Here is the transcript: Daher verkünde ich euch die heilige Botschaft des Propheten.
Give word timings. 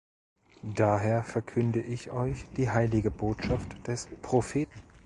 Daher 0.63 1.21
verkünde 1.23 1.79
ich 1.79 2.09
euch 2.09 2.47
die 2.57 2.71
heilige 2.71 3.11
Botschaft 3.11 3.85
des 3.87 4.07
Propheten. 4.23 4.81